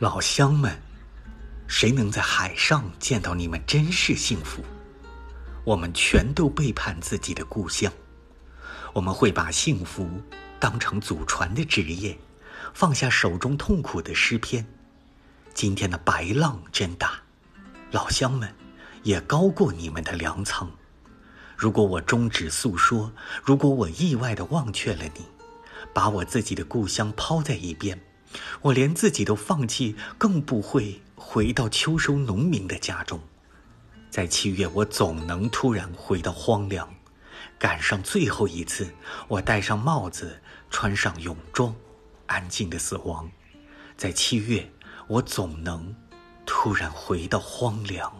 [0.00, 0.80] 老乡们，
[1.66, 4.64] 谁能在海上见到你们，真是幸福。
[5.62, 7.92] 我们全都背叛自己的故乡，
[8.94, 10.08] 我们会把幸福
[10.58, 12.18] 当成祖传的职业，
[12.72, 14.66] 放下手中痛苦的诗篇。
[15.52, 17.20] 今天的白浪真大，
[17.90, 18.54] 老乡们
[19.02, 20.70] 也高过你们的粮仓。
[21.58, 23.12] 如果我终止诉说，
[23.44, 25.26] 如果我意外的忘却了你，
[25.92, 28.00] 把我自己的故乡抛在一边，
[28.62, 33.20] 我连自己都放弃，更不会回到秋收农民的家中。
[34.10, 36.92] 在七月，我总能突然回到荒凉，
[37.58, 38.92] 赶上最后一次。
[39.28, 41.74] 我戴上帽子，穿上泳装，
[42.26, 43.30] 安静的死亡。
[43.96, 44.70] 在七月，
[45.06, 45.94] 我总能
[46.44, 48.12] 突然回到荒凉。